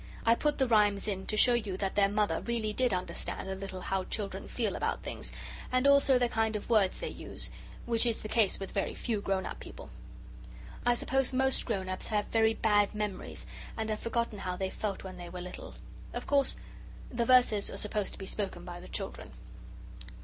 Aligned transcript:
I 0.25 0.33
put 0.33 0.57
the 0.57 0.67
rhymes 0.67 1.07
in 1.07 1.27
to 1.27 1.37
show 1.37 1.53
you 1.53 1.77
that 1.77 1.93
their 1.93 2.09
Mother 2.09 2.41
really 2.41 2.73
did 2.73 2.91
understand 2.91 3.47
a 3.47 3.53
little 3.53 3.81
how 3.81 4.03
children 4.05 4.47
feel 4.47 4.75
about 4.75 5.03
things, 5.03 5.31
and 5.71 5.85
also 5.85 6.17
the 6.17 6.27
kind 6.27 6.55
of 6.55 6.71
words 6.71 6.99
they 6.99 7.07
use, 7.09 7.51
which 7.85 8.07
is 8.07 8.23
the 8.23 8.27
case 8.27 8.59
with 8.59 8.71
very 8.71 8.95
few 8.95 9.21
grown 9.21 9.45
up 9.45 9.59
people. 9.59 9.91
I 10.87 10.95
suppose 10.95 11.33
most 11.33 11.67
grown 11.67 11.87
ups 11.87 12.07
have 12.07 12.25
very 12.29 12.55
bad 12.55 12.95
memories, 12.95 13.45
and 13.77 13.91
have 13.91 13.99
forgotten 13.99 14.39
how 14.39 14.55
they 14.55 14.71
felt 14.71 15.03
when 15.03 15.17
they 15.17 15.29
were 15.29 15.39
little. 15.39 15.75
Of 16.15 16.25
course, 16.25 16.57
the 17.11 17.23
verses 17.25 17.69
are 17.69 17.77
supposed 17.77 18.11
to 18.13 18.17
be 18.17 18.25
spoken 18.25 18.65
by 18.65 18.79
the 18.79 18.87
children. 18.87 19.33